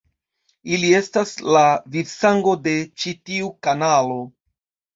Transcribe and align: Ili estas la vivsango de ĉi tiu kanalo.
Ili 0.77 0.89
estas 0.99 1.33
la 1.57 1.61
vivsango 1.97 2.55
de 2.65 2.75
ĉi 3.03 3.15
tiu 3.31 3.55
kanalo. 3.69 4.21